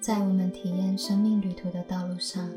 [0.00, 2.48] 在我们体验生命旅途的道路上，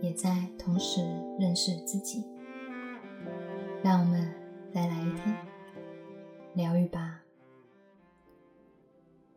[0.00, 1.00] 也在同时
[1.36, 2.24] 认识自己。
[3.82, 4.32] 让我们
[4.72, 5.36] 再来一天
[6.54, 7.20] 疗愈吧。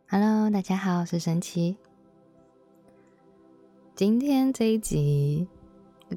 [0.07, 1.75] Hello，大家好，我是神奇。
[3.95, 5.47] 今天这一集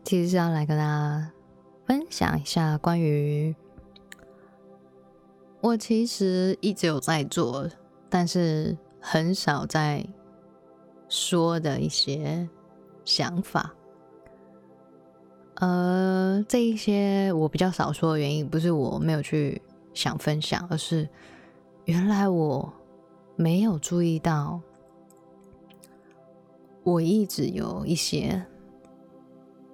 [0.05, 1.33] 其实是要来跟大家
[1.87, 3.57] 分享一下关于
[5.63, 7.71] 我其实一直有在做，
[8.11, 10.07] 但是很少在
[11.09, 12.49] 说的一些
[13.05, 13.75] 想法。
[15.57, 19.61] 呃，这一些我比较少说的原因，不是我没有去
[19.95, 21.09] 想分享，而是
[21.85, 22.73] 原来我。
[23.39, 24.59] 没有注意到，
[26.83, 28.43] 我一直有一些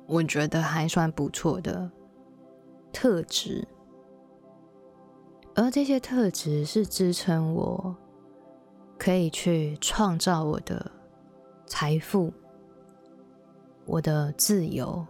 [0.09, 1.89] 我觉得还算不错的
[2.93, 3.65] 特质，
[5.55, 7.95] 而这些特质是支撑我
[8.99, 10.91] 可以去创造我的
[11.73, 12.31] 财富、
[13.87, 15.07] 我的自由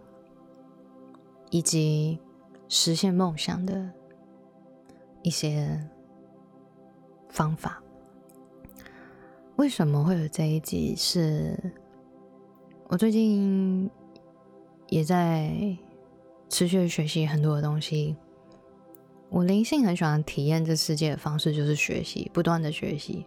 [1.49, 2.17] 以及
[2.69, 3.91] 实现梦想的
[5.23, 5.77] 一些
[7.27, 7.83] 方法。
[9.57, 10.95] 为什么会有这一集？
[10.95, 11.59] 是
[12.87, 13.91] 我最近
[14.87, 15.77] 也在
[16.47, 18.15] 持续学习很多的东西。
[19.29, 23.25] 我灵性很喜欢体验这世界的方式，就是学习，不断的学习。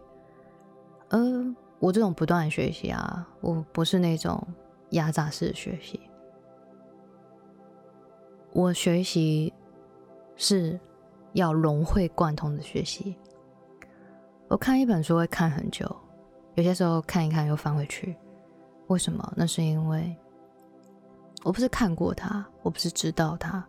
[1.09, 4.45] 而我这种不断学习啊，我不是那种
[4.91, 5.99] 压榨式学习。
[8.51, 9.53] 我学习
[10.35, 10.79] 是
[11.33, 13.15] 要融会贯通的学习。
[14.47, 15.95] 我看一本书会看很久。
[16.55, 18.17] 有些时候看一看又翻回去，
[18.87, 19.31] 为什么？
[19.35, 20.15] 那是因为
[21.43, 23.63] 我不是看过它，我不是知道它。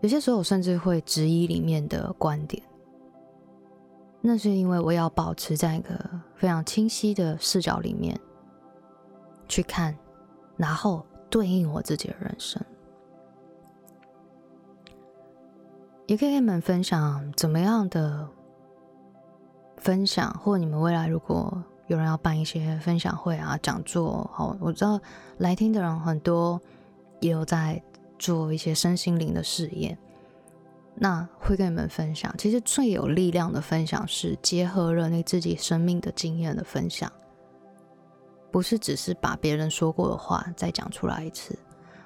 [0.00, 2.60] 有些时候我甚至会质疑里面的观点，
[4.22, 5.94] 那是因为我要保持在一个
[6.34, 8.18] 非常清晰的视角里面
[9.48, 9.94] 去看，
[10.56, 12.64] 然后对应我自己的人生。
[16.06, 18.26] 也可以跟你们分享怎么样的。
[19.78, 25.00] 分享，或你们未来如果有人要办一些分享会啊、讲座，好，我知道
[25.38, 26.60] 来听的人很多，
[27.18, 27.82] 也有在
[28.16, 29.98] 做一些身心灵的试验，
[30.94, 32.34] 那会跟你们分享。
[32.38, 37.10] 其实最有力量的分享是结合了你自己生命的经验的分享，
[38.50, 41.58] 不是只是把别人说过的话再讲出来一次，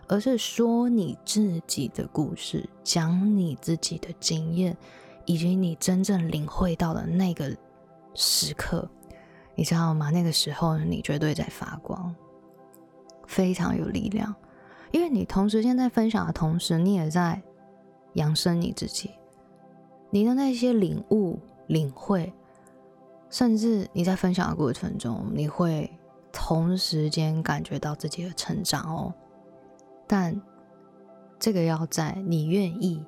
[0.08, 4.76] 而是说你自己的故事，讲你自己的经验，
[5.25, 7.56] 以及你真正领会到的那个。
[8.19, 8.88] 时刻，
[9.54, 10.08] 你知道吗？
[10.08, 12.16] 那个时候你绝对在发光，
[13.26, 14.34] 非常有力量。
[14.91, 17.42] 因为你同时间在分享的同时，你也在
[18.16, 19.12] 扬升你自己。
[20.10, 21.38] 你的那些领悟、
[21.69, 22.31] 领会，
[23.31, 25.91] 甚至你在分享的过程中，你会
[26.32, 29.15] 同时间感觉到自己的成长哦。
[30.06, 30.38] 但
[31.38, 33.03] 这个要在你愿意，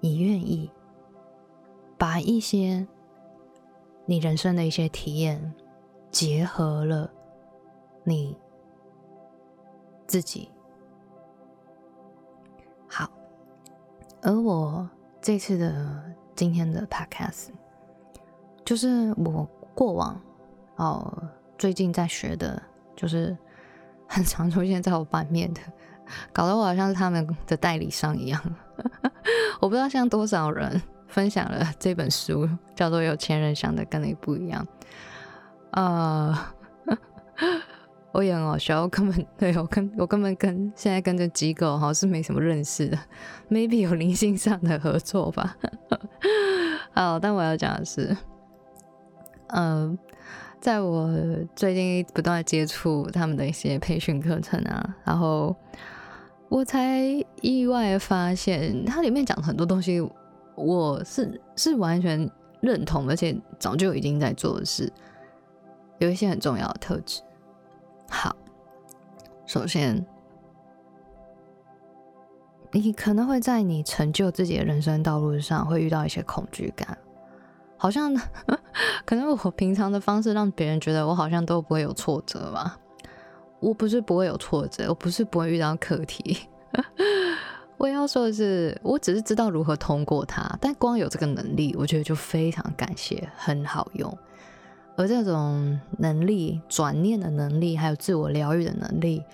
[0.00, 0.70] 你愿意
[1.96, 2.86] 把一些。
[4.06, 5.54] 你人生的一些体验，
[6.10, 7.10] 结合了
[8.02, 8.36] 你
[10.06, 10.50] 自己。
[14.24, 14.88] 而我
[15.20, 16.02] 这次的
[16.34, 17.48] 今天的 podcast，
[18.64, 20.20] 就是我过往
[20.76, 21.22] 哦
[21.58, 22.60] 最近在学的，
[22.96, 23.36] 就是
[24.08, 25.60] 很常出现在我版面的，
[26.32, 28.42] 搞得我好像是他们的代理商一样。
[29.60, 30.82] 我不知道像多少人。
[31.06, 34.66] 分享了这本书，叫做《有钱人想的跟你不一样》。
[35.70, 36.36] 呃，
[38.16, 42.96] 我也很好笑，我根本对我跟我根本跟现在跟这机构好像是没什么认识的
[43.50, 45.56] ，maybe 有灵性上的合作吧。
[46.94, 48.16] 好，但我要讲的是，
[49.48, 49.98] 嗯，
[50.60, 51.10] 在我
[51.56, 55.56] 最近不断接触他们的一些培训课程啊，然后
[56.48, 57.02] 我才
[57.42, 60.00] 意外发现，它里面讲很多东西。
[60.56, 64.88] 我是是完全认同，而且早就已经在做的事，
[65.98, 67.20] 有一些很重要的特质。
[69.54, 70.04] 首先，
[72.72, 76.98] 你可能会在你成就自己的人生道路上会遇到一些恐惧感，
[77.76, 78.12] 好像
[79.06, 82.76] 可能我平常的方式让别人觉得我好像都不会有挫折吧。
[83.60, 86.48] 我不是不会有挫折，我不是不会遇到课题。
[87.78, 94.18] 我要说的是，我只是知道如何通过它，但光有这个能力，我觉得就非常感谢，很好用。
[94.96, 99.24] 而这种能力、转念的能力，还有自我疗愈的能力，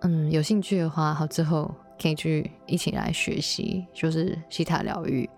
[0.00, 5.28] 嗯，有兴趣的话，好之后可以去一起来学习，就是西塔疗愈。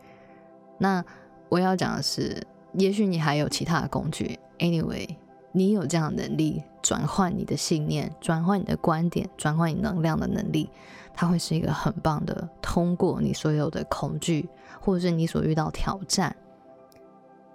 [0.79, 1.03] 那
[1.49, 5.09] 我要讲的是，也许你还有其他的工具，anyway，
[5.53, 10.69] 你有这样的能力转换你的信念、转换你的观点、转换你能量的能力，
[11.15, 14.51] 它会是一个很棒的通过你所有的恐惧，
[14.83, 16.37] 或者是你所遇到挑战，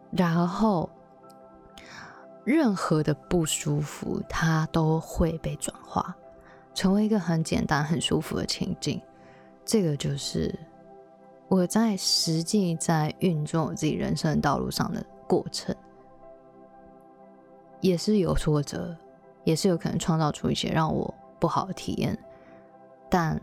[0.10, 0.90] 然后
[2.44, 6.16] 任何的不舒服，它都会被转化
[6.74, 9.02] 成为一个很简单、很舒服的情境。
[9.64, 10.58] 这个就是
[11.48, 15.76] 我在实际在运作我自己人生道路上的过程。
[17.80, 18.96] 也是有挫折，
[19.44, 22.16] 也是有可能创造出一些让我不好的体验，
[23.10, 23.42] 但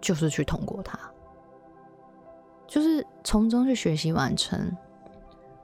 [0.00, 0.98] 就是去通过它，
[2.66, 4.74] 就是从中去学习完成，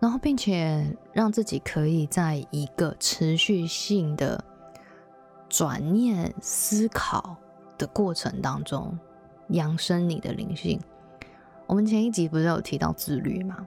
[0.01, 4.43] 然后并且让自己可以在一个持续性的
[5.49, 7.37] 转念思考
[7.77, 8.99] 的过程当中，
[9.49, 10.81] 扬升你的灵性。
[11.67, 13.67] 我们前一集不是有提到自律吗？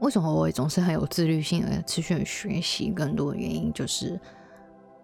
[0.00, 4.20] 为什么我总是很有自律性而持续学习更多的原因，就是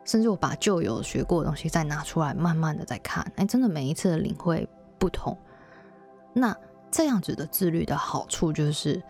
[0.04, 4.68] 甚至我把旧有学过的东西再拿出来，慢慢的再看，哎，真的每一次的领会
[4.98, 5.36] 不同。
[6.34, 6.54] 那
[6.90, 9.02] 这样子的自律的好处就是，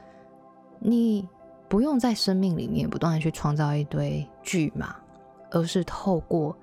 [0.79, 1.29] 你
[1.69, 4.97] 不用在生命里面不断的去创造一堆剧嘛，
[5.51, 6.57] 而是透过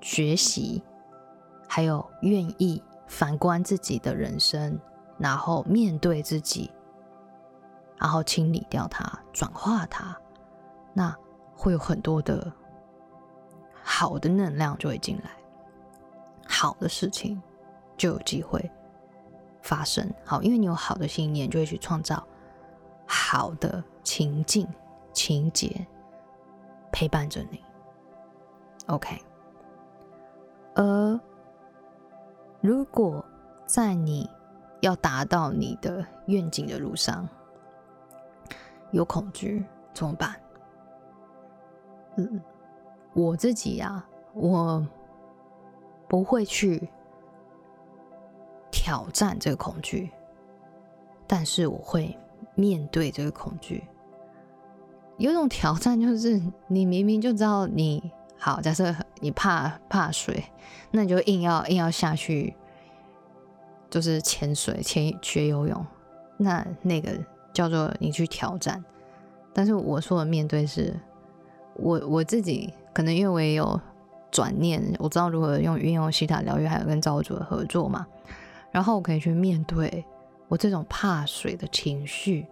[0.00, 0.82] 学习，
[1.68, 4.78] 还有愿意反观自己的人生，
[5.18, 6.70] 然后面对自己。
[7.98, 10.16] 然后清理掉它，转化它，
[10.94, 11.14] 那
[11.54, 12.50] 会有很多的
[13.82, 15.30] 好的能量就会进来，
[16.46, 17.38] 好的事情
[17.98, 18.70] 就有机会
[19.60, 20.10] 发生。
[20.24, 22.26] 好，因为你有好的信念，就会去创造
[23.12, 24.64] 好的情境、
[25.12, 25.84] 情节
[26.92, 27.60] 陪伴着你。
[28.86, 29.20] OK，
[30.76, 31.20] 而
[32.60, 33.24] 如果
[33.66, 34.30] 在你
[34.80, 37.28] 要达到你的愿景的路上，
[38.92, 40.40] 有恐惧怎么办？
[42.16, 42.40] 嗯，
[43.12, 44.04] 我自己呀，
[44.34, 44.86] 我
[46.06, 46.88] 不会去
[48.70, 50.12] 挑战这个恐惧，
[51.26, 52.16] 但是我会
[52.54, 53.84] 面对这个恐惧。
[55.18, 60.44] 有种挑战就是，你明明就知道你好，假设你怕怕水，
[60.90, 62.54] 那你就硬要硬要下去，
[63.88, 65.86] 就是潜水、潜学游泳，
[66.36, 67.10] 那那个。
[67.52, 68.82] 叫做你去挑战，
[69.52, 70.94] 但是我说的面对是，
[71.74, 73.78] 我我自己可能因为我也有
[74.30, 78.06] 转念，我知道如何用运用西塔疗愈，还有跟造物主的合作嘛，
[78.70, 80.04] 然后我可以去面对
[80.50, 82.44] 我这种怕水的情绪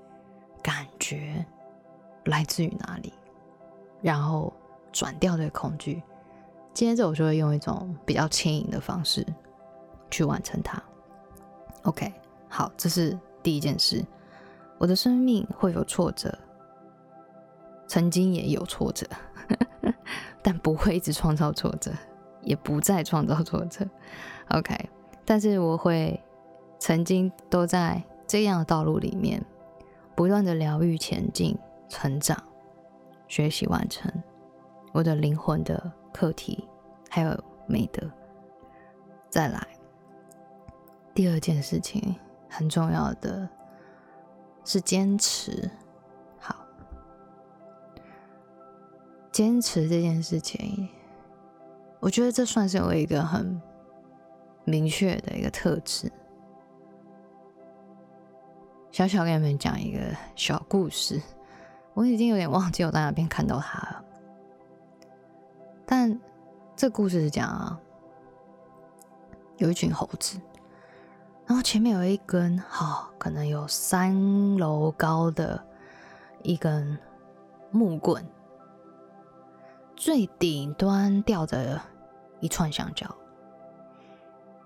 [0.63, 1.45] 感觉
[2.27, 3.13] 来自于哪里，
[4.01, 4.53] 然后
[4.93, 6.01] 转掉这个恐惧，
[6.73, 9.27] 接着我就会用一种比较轻盈的方式
[10.13, 10.81] 去完成它。
[11.83, 12.13] OK，
[12.49, 14.05] 好，这是第一件事。
[14.79, 16.33] 我的生命会有挫折，
[17.89, 19.05] 曾经也有挫折，
[20.41, 21.91] 但不会一直创造挫折，
[22.43, 23.85] 也不再创造挫折。
[24.51, 24.89] OK，
[25.25, 26.23] 但是我会
[26.79, 29.45] 曾经都在这样的道路里面，
[30.15, 31.57] 不断的疗愈、前进、
[31.89, 32.43] 成长、
[33.27, 34.13] 学习、完成
[34.93, 36.69] 我的灵魂的课题，
[37.11, 38.09] 还有美德。
[39.29, 39.67] 再来，
[41.15, 42.17] 第二件事情
[42.49, 43.49] 很重要的。
[44.65, 45.71] 是坚持，
[46.39, 46.55] 好，
[49.33, 50.87] 坚持这件事情，
[52.01, 53.59] 我觉得这算是我一个很
[54.67, 56.13] 明确的一个特质。
[58.91, 60.01] 小小跟你们讲一个
[60.35, 61.21] 小故事，
[61.95, 64.05] 我已经有点忘记我在哪边看到它了，
[65.87, 66.19] 但
[66.75, 67.79] 这故事是讲啊，
[69.59, 70.41] 有一群猴子。
[71.47, 75.65] 然后前面有一根，哈，可能有三楼高的
[76.43, 76.99] 一根
[77.71, 78.23] 木棍，
[79.97, 81.81] 最顶端吊着
[82.41, 83.07] 一串香蕉。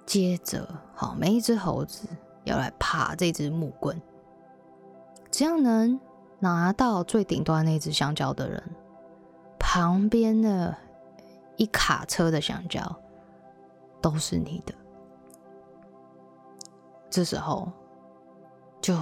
[0.05, 2.09] 接着，好，每一只猴子
[2.43, 4.03] 要来爬这只木棍，
[5.33, 5.99] 只要能
[6.39, 8.63] 拿到最顶端那只香蕉的人，
[9.59, 10.77] 旁边的
[11.57, 12.81] 一卡车的香蕉
[14.01, 14.75] 都是你的。
[17.09, 17.71] 这时候，
[18.81, 18.95] 就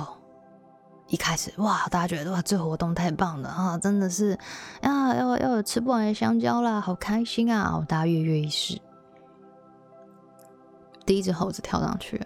[1.08, 4.38] 一开始哇，大家觉得哇，这活动太棒了啊，真的是
[4.82, 7.84] 啊，要要有吃不完的香蕉啦，好开心啊！
[7.88, 8.80] 大家跃跃欲试。
[11.04, 12.24] 第一只猴子跳上去，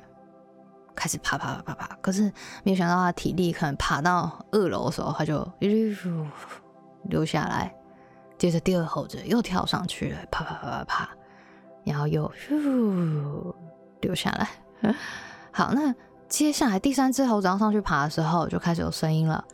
[0.94, 2.22] 开始爬爬爬爬爬，可是
[2.62, 5.46] 没有想到他体力可能爬到二楼的时候，他就
[7.04, 7.74] 溜下来。
[8.36, 11.08] 接着第二猴子又跳上去了，爬爬爬爬爬，
[11.84, 12.30] 然后又
[14.00, 14.48] 溜下来。
[15.52, 15.94] 好，那
[16.28, 19.44] 接下来第三只猴子要上去爬的时候，就开始有声音了。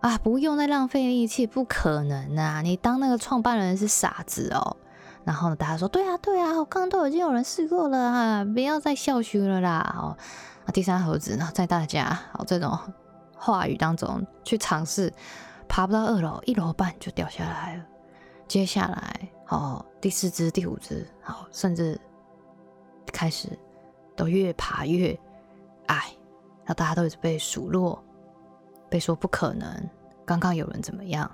[0.00, 2.60] 啊，不用再浪费力气，不可能啊！
[2.60, 4.76] 你当那个创办人是傻子哦。
[5.24, 9.94] 然后大家说，对啊，对啊，我刚刚都已经有人试过了啊，不要再笑虚了啦。
[9.96, 10.18] 哦，
[10.64, 12.78] 那第三猴子呢，在大家好这种
[13.36, 15.12] 话语当中去尝试，
[15.68, 17.84] 爬不到二楼，一楼半就掉下来了。
[18.46, 22.00] 接下来，哦，第四只、第五只，好，甚至
[23.06, 23.48] 开始
[24.14, 25.18] 都越爬越
[25.86, 26.12] 矮，
[26.64, 28.02] 那大家都一直被数落。
[28.88, 29.88] 被说不可能，
[30.26, 31.30] 刚刚有人怎么样？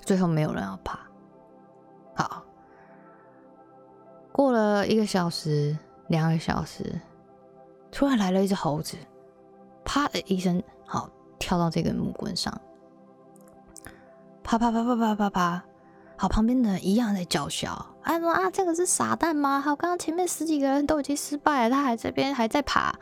[0.00, 1.00] 最后没有人要爬。
[2.14, 2.44] 好，
[4.30, 5.74] 过了一个小时、
[6.08, 7.00] 两个小时，
[7.94, 8.96] 突然来了一只猴子，
[9.84, 11.08] 啪的一声，好
[11.38, 12.52] 跳到这根木棍上，
[14.42, 15.64] 啪啪啪啪啪啪啪，
[16.16, 19.60] 好旁边的人一样在叫嚣，哎说啊，这个是傻蛋吗？
[19.60, 22.92] 好，刚刚前面十几个人都已经失败了，他还这边还在爬，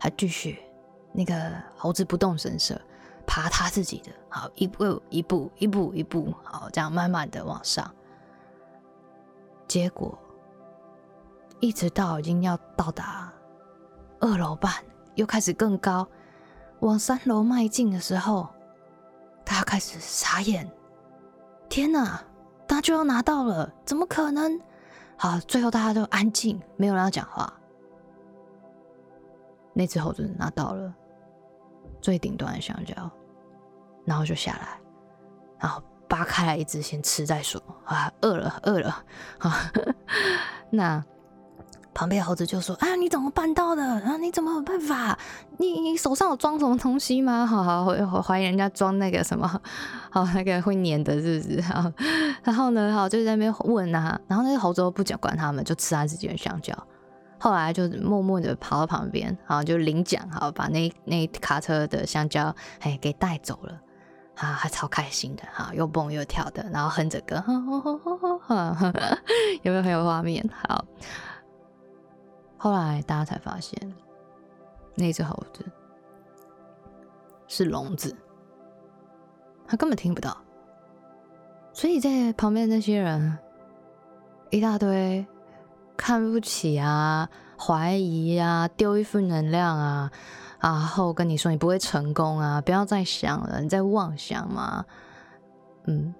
[0.00, 0.58] 还继续。
[1.12, 2.80] 那个猴子不动声色，
[3.26, 7.94] 爬他自己的，好一步一步一步一步，好这样慢慢的往上。
[9.66, 10.18] 结果
[11.60, 13.30] 一直到已经要到达
[14.20, 14.72] 二楼半，
[15.14, 16.06] 又开始更高，
[16.80, 18.48] 往三楼迈进的时候，
[19.44, 20.70] 他开始傻眼。
[21.68, 22.22] 天哪，
[22.66, 24.60] 他就要拿到了，怎么可能？
[25.16, 27.52] 好，最后大家都安静，没有人要讲话。
[29.72, 30.92] 那只猴子拿到了
[32.00, 32.94] 最顶端的香蕉，
[34.04, 34.80] 然后就下来，
[35.58, 39.04] 然后扒开来一只先吃再说啊，饿了饿了
[39.38, 39.70] 啊。
[40.70, 41.04] 那
[41.98, 43.82] 旁边猴子就说：“啊，你怎么办到的？
[43.82, 45.18] 啊，你怎么有办法？
[45.56, 47.44] 你你手上有装什么东西吗？
[47.44, 49.60] 好好怀怀疑人家装那个什么，
[50.08, 51.60] 好那个会粘的，是不是？
[51.66, 51.92] 好，
[52.44, 56.72] 然后呢，好就在那边问啊，然后那个猴子不讲管他们，就吃他自己的香蕉。”
[57.40, 63.72] 后来就默默的跑到旁边，好就领奖，好把那那卡车的香蕉哎给带走了，
[64.36, 67.42] 啊，还超开心的，哈，又蹦又跳的，然后哼着歌，
[69.62, 70.48] 有没有很有画面？
[70.68, 70.84] 好，
[72.58, 73.94] 后来大家才发现，
[74.94, 75.64] 那只猴子
[77.46, 78.14] 是聋子，
[79.66, 80.36] 他根本听不到，
[81.72, 83.38] 所以在旁边那些人
[84.50, 85.26] 一大堆。
[86.00, 90.12] 看不起啊，怀疑啊，丢一份能量啊，
[90.60, 94.86] 然后跟你说你不会成功啊，不要再想了，你在妄想嘛？
[95.86, 96.14] 嗯，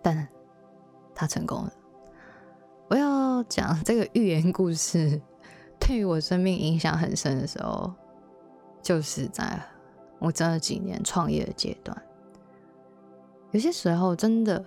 [0.00, 0.26] 但
[1.14, 1.72] 他成功了。
[2.88, 5.20] 我要讲这个寓言故事，
[5.80, 7.92] 对于我生命影响很深的时候，
[8.82, 9.60] 就是在
[10.18, 12.00] 我这几年创业的阶段，
[13.50, 14.64] 有些时候真的。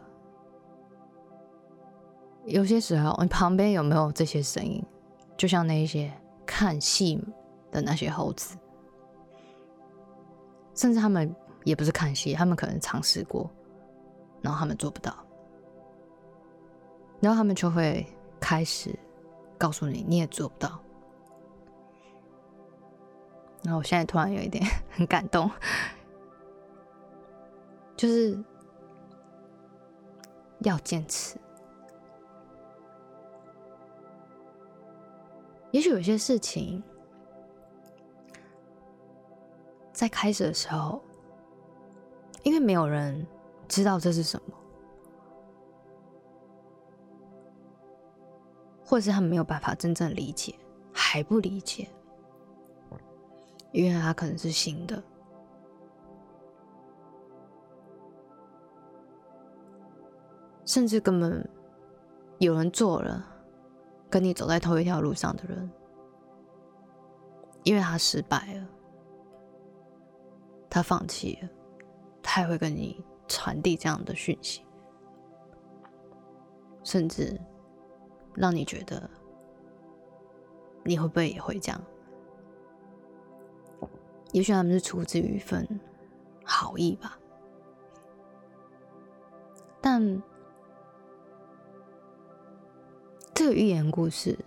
[2.45, 4.83] 有些时候，你旁边有没有这些声音？
[5.37, 6.11] 就像那些
[6.45, 7.23] 看戏
[7.69, 8.57] 的那些猴子，
[10.73, 11.35] 甚至他们
[11.65, 13.47] 也不是看戏，他们可能尝试过，
[14.41, 15.13] 然后他们做不到，
[17.21, 18.05] 然后他们就会
[18.39, 18.97] 开始
[19.57, 20.79] 告诉你，你也做不到。
[23.61, 25.51] 然后我现在突然有一点 很感动，
[27.97, 28.41] 就是
[30.59, 31.37] 要坚持。
[35.71, 36.81] 也许有些事情，
[39.91, 40.99] 在开始的时候，
[42.43, 43.27] 因为没有人
[43.67, 44.55] 知道这是什么，
[48.89, 50.55] 或是他们没有办法真正理解，
[50.91, 51.87] 还不理解，
[53.71, 55.03] 因为他可能是新的，
[60.65, 61.47] 甚至根本
[62.39, 63.23] 有人做了。
[64.09, 65.71] 跟你走在同一条路上的人，
[67.61, 68.67] 因为他失败了，
[70.67, 71.49] 他放弃了，
[72.23, 74.65] 他也会跟你传递这样的讯息，
[76.83, 77.39] 甚至
[78.39, 79.07] 让你觉得
[80.83, 81.81] 你会不会也会这样？
[84.31, 85.67] 也许他们是出自于一份
[86.43, 87.19] 好意吧，
[89.81, 90.21] 但。
[93.31, 94.37] 这个寓言故事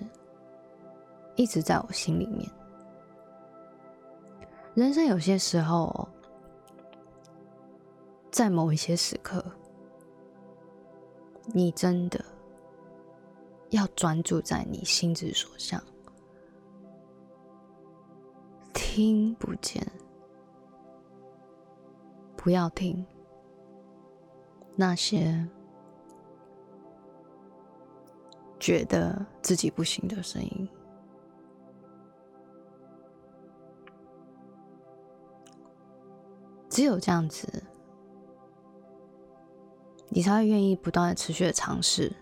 [1.35, 2.47] 一直在我心里面。
[4.75, 6.07] 人生有些时候，
[8.31, 9.43] 在某一些时刻，
[11.55, 12.23] 你真的
[13.73, 15.83] 要专注在你心之所向，
[18.73, 19.87] 听不见，
[22.37, 23.05] 不要听
[24.77, 25.49] 那些。
[28.61, 30.69] 觉得自己不行的声音，
[36.71, 37.65] 只有这样子，
[40.11, 42.15] 你才会愿意不断的持续的尝试、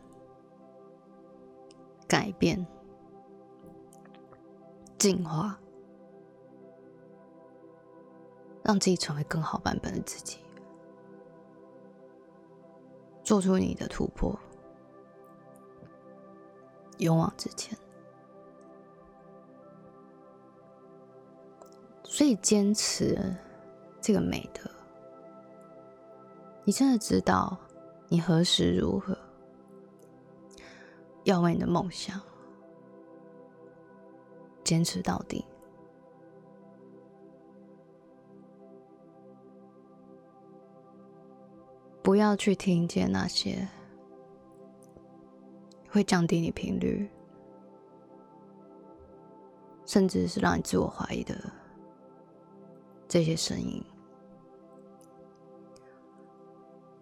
[2.10, 2.66] 改变、
[4.98, 5.56] 进化，
[8.64, 10.38] 让自己成为更好版本的自己，
[13.22, 14.36] 做出你的突破，
[16.98, 17.78] 勇往直前。
[22.02, 23.16] 所以坚持
[24.00, 24.68] 这个美德，
[26.64, 27.56] 你真的知道
[28.08, 29.16] 你何时如何。
[31.24, 32.20] 要为你的梦想
[34.64, 35.44] 坚持到底，
[42.02, 43.68] 不要去听见那些
[45.88, 47.08] 会降低你频率，
[49.84, 51.34] 甚至是让你自我怀疑的。
[53.08, 53.84] 这些声音，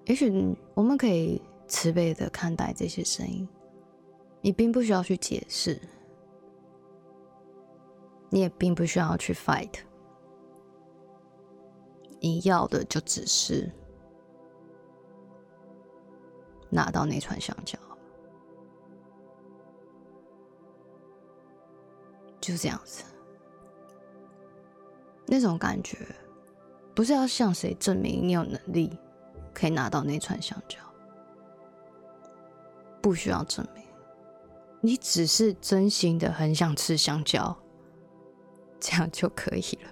[0.06, 3.46] 也许我们可以慈悲的看待这些声音。
[4.40, 5.80] 你并不需要去解释，
[8.30, 9.80] 你也并不需要去 fight。
[12.20, 13.70] 你要的就只是
[16.68, 17.78] 拿到那串香蕉，
[22.40, 23.04] 就这样子。
[25.26, 25.98] 那种感觉，
[26.94, 28.98] 不是要向谁证明你有能力
[29.54, 30.78] 可以拿到那串香蕉，
[33.00, 33.84] 不需要证明，
[34.80, 37.56] 你只是真心的很想吃香蕉，
[38.78, 39.90] 这样就可以了。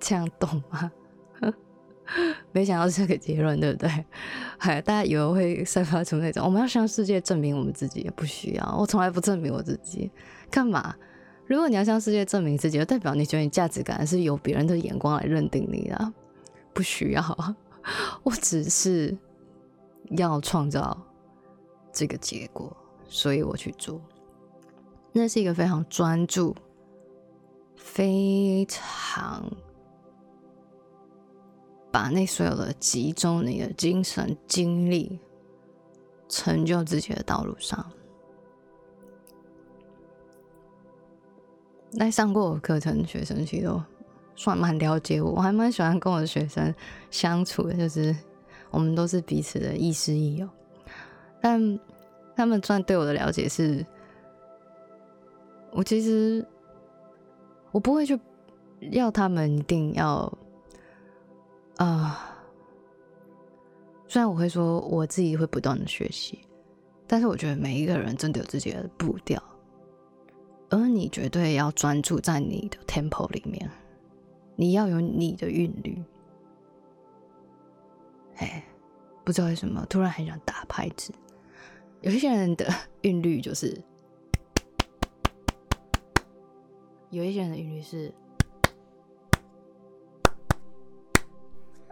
[0.00, 0.90] 这样懂吗？
[2.52, 4.04] 没想到这个结论，对不对？
[4.58, 10.10] 还大家以为会散发出那种我们要向世界证明我们自己，也不需要，我从来不证明我自己，
[10.50, 10.94] 干嘛？
[11.46, 16.12] 如果你要向世界证明自己，就代表你觉得你价值感是由别人的眼光来认定你的，
[16.72, 17.56] 不需要。
[18.24, 19.16] 我只是
[20.16, 20.96] 要创造
[21.92, 22.76] 这个结果，
[23.08, 24.00] 所以我去做。
[25.12, 26.54] 那是一个非常专注、
[27.74, 29.50] 非常
[31.90, 35.18] 把那所有的集中你的精神精力，
[36.28, 37.90] 成就自己的道路上。
[41.92, 43.82] 来上过我课程学生其实都
[44.34, 46.74] 算蛮了解我，我还蛮喜欢跟我的学生
[47.10, 48.14] 相处的，就是
[48.70, 50.46] 我们都是彼此的亦师亦友。
[51.40, 51.78] 但
[52.36, 53.84] 他们算对我的了解是，
[55.72, 56.46] 我其实
[57.72, 58.18] 我不会去
[58.92, 60.30] 要他们一定要
[61.76, 62.36] 啊，
[64.06, 66.38] 虽然我会说我自己会不断的学习，
[67.06, 69.42] 但是我觉得每一个人真的有自己的步调。
[70.68, 73.70] 而你绝对要专注在你的 tempo 里面，
[74.56, 76.02] 你要有你的韵律。
[78.36, 78.64] 哎，
[79.24, 81.12] 不知道为什么突然很想打拍子。
[82.06, 83.82] 有一些人的韵律就是，
[87.10, 88.14] 有一些人的韵律是。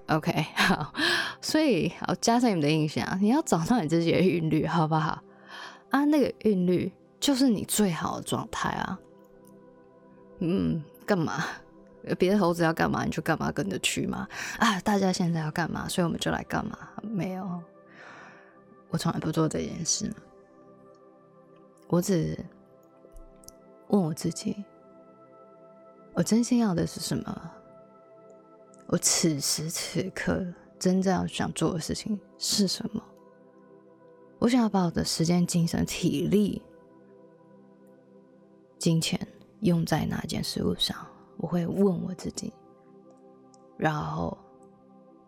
[0.06, 0.94] OK，好，
[1.40, 5.20] 所以好加上你们的印象，你要找到你自己的韵律，好不好？
[5.90, 6.92] 啊，那个韵律。
[7.18, 8.98] 就是你最好的状态啊！
[10.40, 11.42] 嗯，干嘛？
[12.18, 14.28] 别的猴子要干嘛你就干嘛，跟着去嘛！
[14.58, 16.78] 啊，大家现在要干嘛，所以我们就来干嘛？
[17.02, 17.62] 没有，
[18.94, 20.08] 我从来不做这件事。
[21.88, 22.38] 我只
[23.88, 24.62] 问我自己：
[26.12, 27.50] 我真心要的是什么？
[28.86, 30.46] 我此时此刻
[30.78, 33.02] 真正想做的事情是什么？
[34.38, 36.62] 我想要把我的时间、精神、体力。
[38.78, 39.18] 金钱
[39.62, 40.96] 用在哪件事物上？
[41.38, 42.52] 我会问我自己，
[43.76, 44.38] 然后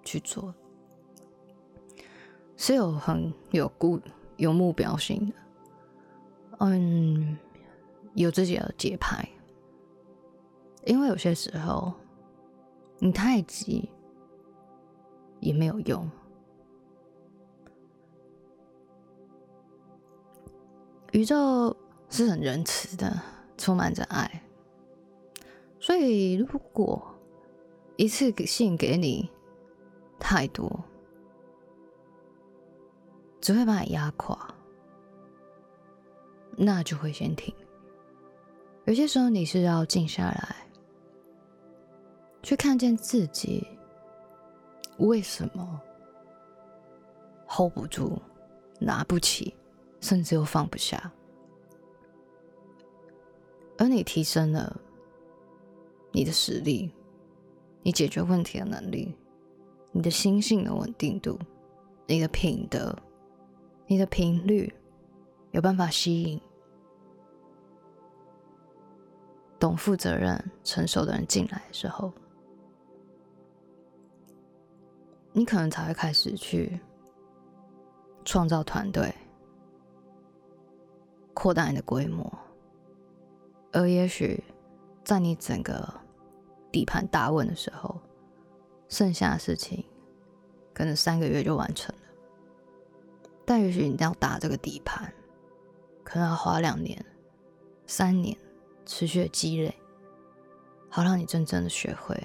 [0.04, 0.54] 去做，
[2.56, 4.00] 是有很有固
[4.36, 5.34] 有目标性的，
[6.58, 7.38] 嗯，
[8.14, 9.28] 有自己的节拍。
[10.84, 11.92] 因为有些时候
[12.98, 13.90] 你太急
[15.40, 16.10] 也没有用，
[21.12, 21.76] 宇宙
[22.08, 23.22] 是很仁慈的。
[23.58, 24.42] 充满着爱，
[25.80, 27.02] 所以如果
[27.96, 29.30] 一次性给你
[30.18, 30.84] 太多，
[33.46, 34.36] 只会把你压垮，
[36.56, 37.54] 那就会先停。
[38.86, 40.56] 有些时候你是要静下来，
[42.42, 43.64] 去看见自己
[44.98, 45.80] 为什么
[47.46, 48.20] hold 不住、
[48.80, 49.54] 拿不起，
[50.00, 51.12] 甚至又放不下。
[53.78, 54.76] 而你提升了
[56.10, 56.92] 你的实力，
[57.84, 59.14] 你解决问题的能力，
[59.92, 61.38] 你的心性的稳定度，
[62.08, 62.92] 你的品德，
[63.86, 64.72] 你的频率，
[65.52, 66.40] 有办法吸引
[69.58, 72.12] 懂负责任、成熟的人进来的时候，
[75.32, 76.80] 你可能才会开始去
[78.24, 79.14] 创造团队，
[81.32, 82.30] 扩大你的规模，
[83.72, 84.42] 而也许
[85.04, 85.88] 在你整个。
[86.72, 87.98] 底盘大问的时候，
[88.86, 89.82] 剩下的事情
[90.74, 92.05] 可能三个月就完成了。
[93.46, 95.10] 但也许你要打这个底盘，
[96.04, 97.02] 可能要花两年、
[97.86, 98.36] 三年
[98.84, 99.74] 持续的积累，
[100.90, 102.20] 好让你真正的学会，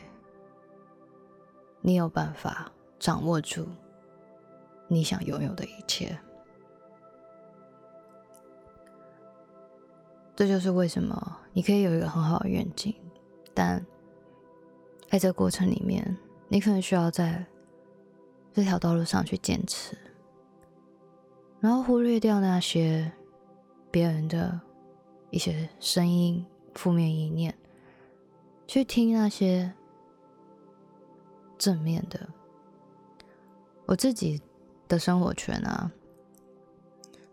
[1.80, 3.68] 你有办法掌握住
[4.88, 6.18] 你想拥有的一切。
[10.36, 12.94] 这就是为什么你可以有一个很好的愿景，
[13.54, 13.86] 但。
[15.10, 17.46] 在这个过程里面，你可能需要在
[18.54, 19.98] 这条道路上去坚持，
[21.62, 23.10] 然后忽略掉那些
[23.92, 24.60] 别人的
[25.30, 26.44] 一些声音、
[26.74, 27.56] 负面意念，
[28.68, 29.72] 去听那些
[31.60, 32.28] 正面的。
[33.86, 34.42] 我自己
[34.88, 35.92] 的生活圈啊，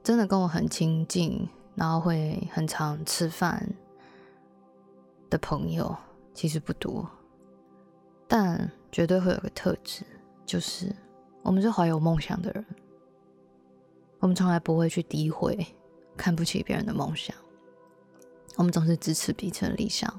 [0.02, 3.66] 真的跟我很亲近，然后会很常吃饭
[5.30, 5.96] 的朋友，
[6.34, 7.08] 其实不多。
[8.26, 10.04] 但绝对会有个特质，
[10.44, 10.94] 就是
[11.42, 12.66] 我们是怀有梦想的人。
[14.20, 15.66] 我们从来不会去诋毁、
[16.16, 17.36] 看不起别人的梦想。
[18.56, 20.12] 我们总是支持彼此的理想，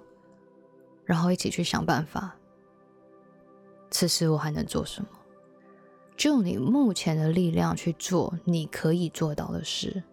[1.05, 2.35] 然后一起去想办法。
[3.91, 5.09] 此时我还能做什么？
[6.15, 10.03] 就你目前的力量去做你可以做到的事，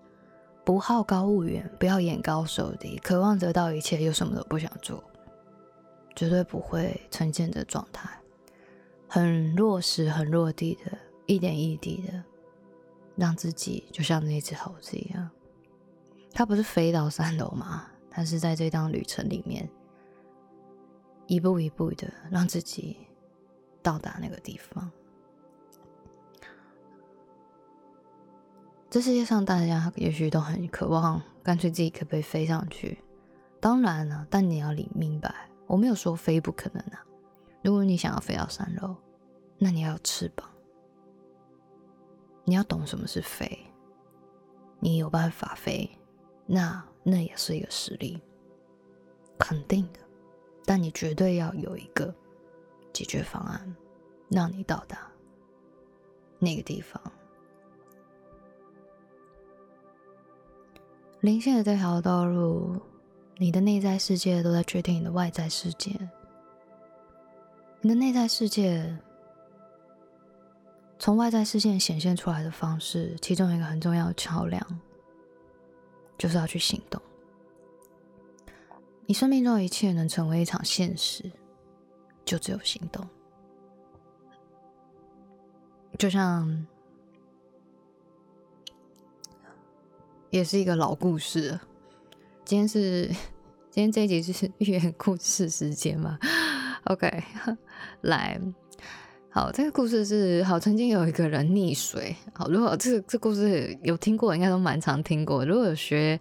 [0.65, 5.03] 不好高骛远，不要眼高手低，渴望得到一切又什么都不想做。
[6.15, 8.09] 绝对不会呈现的状态，
[9.07, 10.97] 很落实、很落地的，
[11.27, 12.25] 一点一滴的，
[13.17, 15.29] 让自己就像那只猴子一样。
[16.33, 17.87] 它不是飞到三楼吗？
[18.11, 19.69] 它是在这趟旅程里面，
[21.27, 22.97] 一步一步的让自己
[23.83, 24.91] 到达那个地方。
[28.89, 32.99] 这世界上，大家也许都很渴望，干脆自己可不可以飞上去？
[33.61, 35.35] 当然了，但你要理明白。
[35.67, 37.05] 我没有说飞不可能啊！
[37.63, 38.95] 如果你想要飞到三楼，
[39.59, 40.49] 那你要有翅膀，
[42.47, 43.59] 你要懂什么是飞，
[44.81, 45.91] 你有办法飞，
[46.47, 48.19] 那那也是一个实力，
[49.39, 49.99] 肯定的。
[50.65, 52.15] 但你绝对要有一个
[52.93, 53.77] 解决方案，
[54.31, 55.07] 让你到达
[56.39, 57.03] 那个地方。
[61.21, 62.81] 零线的这条道路。
[63.39, 65.91] 你的内在世界都在决定你的外在世界。
[67.83, 68.99] 你的内在世界
[70.99, 74.81] 从外在世界显现出来的方式，其中一个很重要的桥梁，
[76.19, 77.01] 就是要去行动。
[79.07, 81.31] 你生命中的一切能成为一场现实，
[82.25, 83.07] 就只有行动。
[85.97, 86.67] 就像，
[90.31, 91.59] 也是一个老故事。
[92.45, 93.07] 今天是
[93.71, 96.19] 今天这一集是 寓言故事时间嘛
[96.87, 97.23] ？OK，
[98.01, 98.41] 来，
[99.37, 102.17] 好，这个故事是好，曾经有一个人溺水。
[102.33, 105.45] 好，如果这这故事有听过，应该都蛮常听过。
[105.45, 106.19] 如果有学，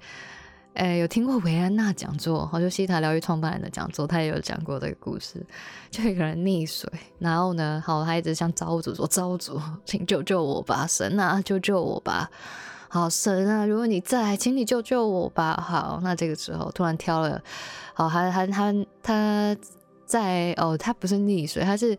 [0.73, 5.41] 诶，有听过维安娜讲座，好，就西塔疗愈创办人的讲座，他也有讲过这个故事。
[5.89, 12.29] 就一个人溺水，然后呢，好，他一直向造物主说：“造物主，请救救我吧，神啊，救救我吧。”
[12.91, 13.65] 好神啊！
[13.65, 15.55] 如果你在，请你救救我吧。
[15.55, 17.41] 好，那这个时候突然挑了，
[17.93, 19.57] 好，他他他他
[20.05, 21.97] 在哦，他不是溺水，他是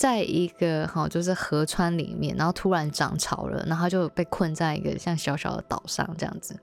[0.00, 6.58] 在一个好就是河川里面，然后突然涨潮了，然后就被困在一个像小小的岛上这样子，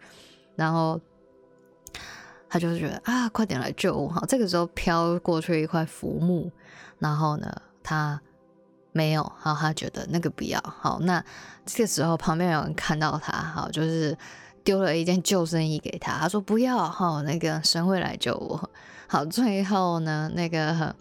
[0.56, 1.00] 然后
[2.50, 4.10] 他就是觉得啊，快点来救我！
[4.10, 6.52] 好，这个时候飘过去一块浮木，
[6.98, 8.20] 然后呢，他。
[8.94, 11.24] 没有，好，他觉得那个不要，好，那
[11.68, 14.18] 这个时候旁边有人看到他，好，就是
[14.64, 18.70] 丢了一件救生衣给他，他说不要，好，那个神会来救我，
[19.06, 20.96] 好，最后呢，那个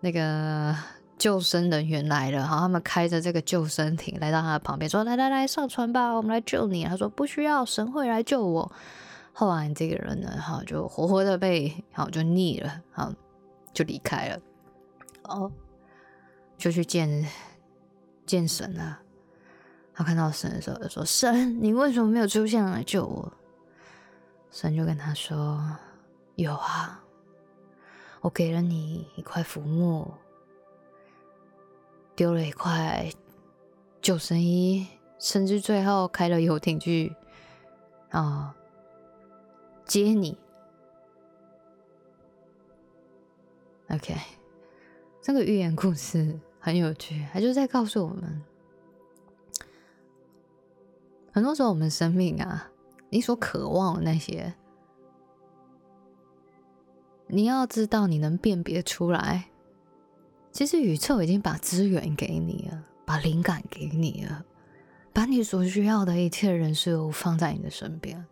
[0.00, 0.76] 那个
[1.18, 6.84] 救生人员来了，好，他们开着这个救生艇来到他的旁边，说来来来，上船吧，我们来救你。
[6.84, 8.70] 他说不需要，神会来救我。
[9.32, 13.12] 后来这个人呢，哈，就活活的被好就腻了，好，
[13.72, 14.40] 就离开了，
[15.22, 15.50] 哦。
[16.58, 17.28] 就去见
[18.24, 18.98] 见神了。
[19.92, 23.30] 他看到神的时候，就说：“神，你为什么没有出现来救我？”
[24.50, 25.62] 神就跟他说
[26.36, 27.02] ：“有啊，
[28.22, 30.14] 我给了你一块浮木，
[32.16, 33.10] 丢了一块
[34.00, 34.86] 救生衣，
[35.18, 37.14] 甚至最后开了游艇去
[38.08, 38.56] 啊
[39.84, 40.38] 接你。
[43.90, 44.16] OK，
[45.20, 48.42] 这个寓言故事很有趣，它就在告诉我们，
[51.30, 52.70] 很多时候我们生命啊，
[53.10, 54.54] 你所渴望的那些。
[57.28, 59.50] 你要知道，你能辨别出来，
[60.56, 64.42] 其实宇宙已经把资源给你了，把灵感给你了，
[65.12, 68.24] 把你所需要的一切人事物放在你的身边，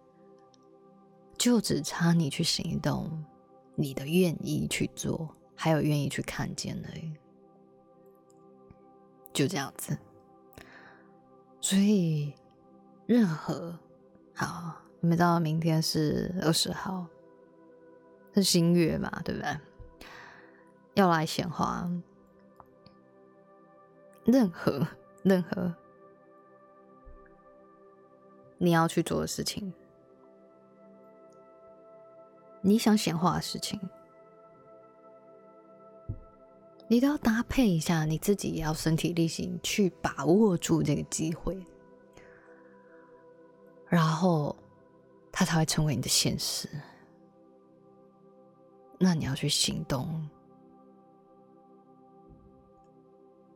[1.37, 3.23] 就只差你去行动，
[3.75, 7.13] 你的愿意去做，还有愿意去看见而已，
[9.35, 9.95] 就这样子。
[11.61, 12.33] 所以，
[13.05, 13.79] 任何
[14.33, 17.07] 好，你们知道明天是二十号。
[18.35, 19.61] 是新月嘛，对不对？
[20.95, 21.89] 要来显化，
[24.25, 24.87] 任何
[25.23, 25.75] 任何。
[28.59, 29.73] 你要去做的事情，
[32.63, 33.79] 你想显化的事情，
[36.89, 41.59] 你都要搭配一下，你自己也要身体力行去把握住这个机会，
[43.87, 44.57] 然后
[45.31, 46.69] 它才会成为你的现实。
[48.99, 50.27] 那你要去行动，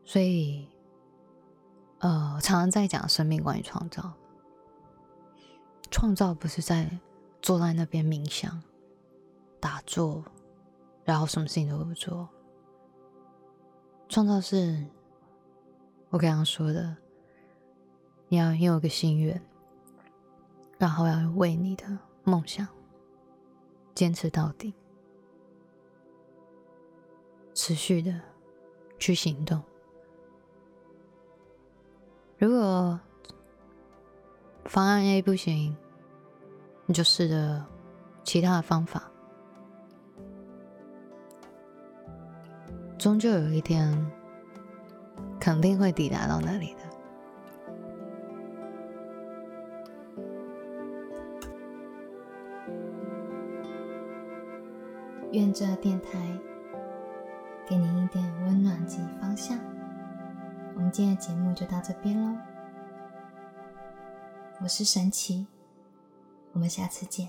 [0.09, 0.66] 所以，
[1.99, 4.11] 呃，常常在讲生命关于创造。
[5.90, 6.99] 创造不是在
[7.42, 8.62] 坐在那边冥想、
[9.61, 10.25] 打坐，
[11.05, 12.27] 然后什么事情都不做。
[14.09, 14.83] 创造是
[16.09, 16.97] 我刚刚说的，
[18.29, 19.38] 你要拥有个心愿，
[20.79, 21.85] 然后要为你的
[22.25, 22.66] 梦想
[23.94, 24.73] 坚持到底。
[27.53, 28.18] 持续的
[28.99, 29.62] 去行动。
[32.38, 32.98] 如果
[34.64, 35.77] 方案 A 不行，
[36.87, 37.64] 你就试着
[38.22, 39.03] 其他的方法。
[42.96, 44.09] 终究有一天，
[45.40, 46.81] 肯定会抵达到那里的。
[55.33, 56.38] 愿这电台。
[57.68, 59.59] 给您一点温暖及方向。
[60.79, 62.38] 我们今天的节目就到这边喽。
[64.62, 65.45] 我是神奇，
[66.53, 67.29] 我们下次见。